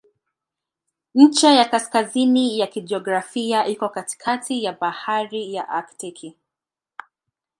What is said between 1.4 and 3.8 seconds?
ya kaskazini ya kijiografia